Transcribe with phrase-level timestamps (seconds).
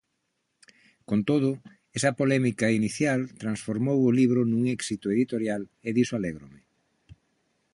[1.09, 1.49] Con todo,
[1.97, 6.61] esa polémica inicial transformou o libro nun éxito editorial e diso alégrome.